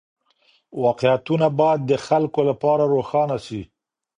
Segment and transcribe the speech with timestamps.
[0.83, 3.61] واقعيتونه بايد د خلګو لپاره روښانه سي.